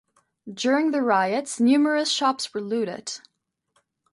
During 0.51 0.89
the 0.89 1.03
riots 1.03 1.59
numerous 1.59 2.09
shops 2.09 2.55
were 2.55 2.61
looted. 2.61 3.19